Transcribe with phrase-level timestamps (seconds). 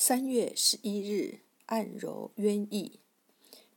[0.00, 3.00] 三月十一日，按揉渊翼。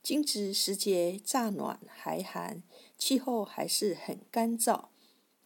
[0.03, 2.61] 今值时节乍暖还寒，
[2.95, 4.89] 气候还是很干燥，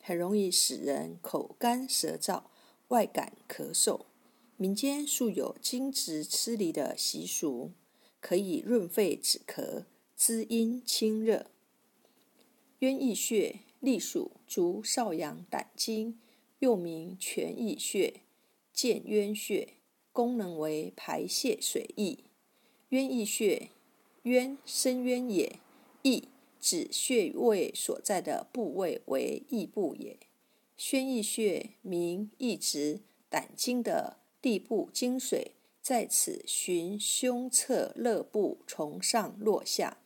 [0.01, 2.43] 很容易使人口干舌燥、
[2.89, 4.01] 外感咳嗽。
[4.57, 7.71] 民间素有金值吃梨的习俗，
[8.19, 11.49] 可以润肺止咳、滋阴清热。
[12.79, 16.19] 渊意穴隶属足少阳胆经，
[16.59, 18.23] 又名泉意穴、
[18.73, 19.75] 见渊穴。
[20.15, 22.19] 功能为排泄水液。
[22.87, 23.71] 渊翼穴，
[24.23, 25.59] 渊深渊也，
[26.03, 26.29] 翼
[26.61, 30.17] 指穴位所在的部位为翼部也。
[30.77, 35.51] 宣翼穴名翼直，胆经的地部经水
[35.81, 39.97] 在此循胸侧肋部从上落下，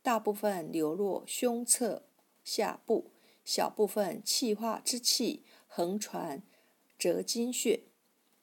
[0.00, 2.04] 大部分流落胸侧
[2.44, 3.10] 下部，
[3.44, 6.44] 小部分气化之气横传
[6.96, 7.80] 折经穴。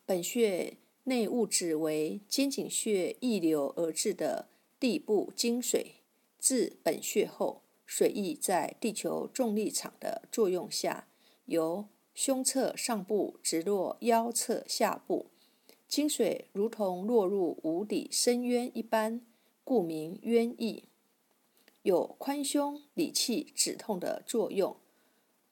[0.06, 0.76] 本穴。
[1.06, 4.48] 内物质为肩井穴溢流而至的
[4.80, 5.98] 地部经水，
[6.40, 11.08] 至本穴后，水液在地球重力场的作用下，
[11.46, 15.28] 由胸侧上部直落腰侧下部，
[15.88, 19.22] 经水如同落入无底深渊一般，
[19.64, 20.86] 故名渊溢，
[21.84, 24.76] 有宽胸理气止痛的作用。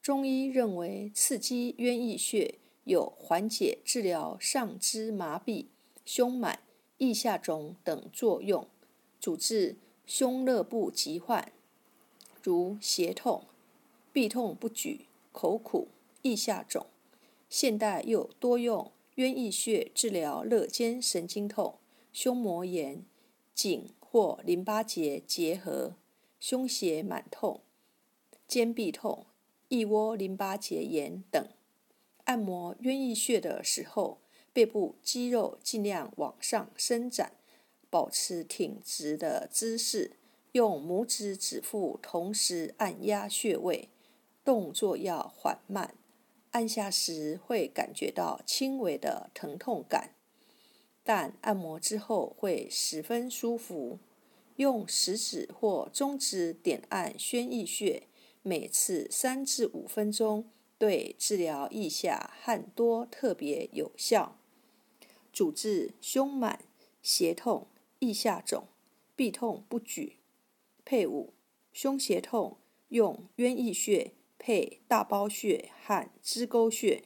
[0.01, 2.55] 中医认为，刺激渊溢穴。
[2.85, 5.67] 有缓解、治疗上肢麻痹、
[6.05, 6.59] 胸满、
[6.97, 8.67] 腋下肿等作用，
[9.19, 11.51] 主治胸肋部疾患，
[12.41, 13.45] 如胁痛、
[14.11, 15.87] 臂痛不举、口苦、
[16.23, 16.85] 腋下肿。
[17.49, 21.75] 现代又多用渊翼穴治疗肋间神经痛、
[22.11, 23.05] 胸膜炎、
[23.53, 25.95] 颈或淋巴结结核、
[26.39, 27.61] 胸胁满痛、
[28.47, 29.27] 肩臂痛、
[29.69, 31.47] 腋窝淋巴结炎等。
[32.33, 34.17] 按摩渊翼穴的时候，
[34.51, 37.33] 背部肌肉尽量往上伸展，
[37.91, 40.13] 保持挺直的姿势，
[40.53, 43.89] 用拇指指腹同时按压穴位，
[44.43, 45.93] 动作要缓慢。
[46.49, 50.15] 按下时会感觉到轻微的疼痛感，
[51.03, 53.99] 但按摩之后会十分舒服。
[54.55, 58.07] 用食指或中指点按宣翼穴，
[58.41, 60.49] 每次三至五分钟。
[60.77, 64.37] 对治疗腋下汗多特别有效，
[65.31, 66.65] 主治胸满、
[67.01, 67.67] 胁痛、
[67.99, 68.67] 腋下肿、
[69.15, 70.17] 臂痛不举。
[70.83, 71.33] 配伍
[71.71, 72.57] 胸胁痛
[72.89, 77.03] 用渊翼穴配大包穴和支沟穴。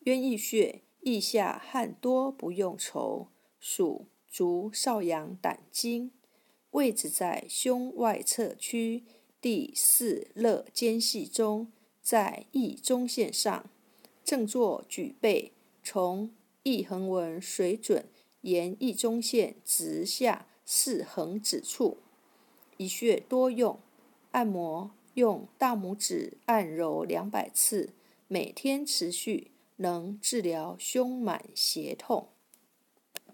[0.00, 3.28] 渊翼穴腋下汗多不用愁，
[3.58, 6.12] 属足少阳胆经，
[6.72, 9.04] 位置在胸外侧区
[9.40, 11.72] 第四肋间隙中。
[12.04, 13.64] 在腋中线上，
[14.22, 16.30] 正坐举背，从
[16.64, 18.04] 腋横纹水准
[18.42, 21.96] 沿腋中线直下四横指处，
[22.76, 23.80] 一穴多用。
[24.32, 27.94] 按摩用大拇指按揉两百次，
[28.28, 32.28] 每天持续，能治疗胸满胁痛。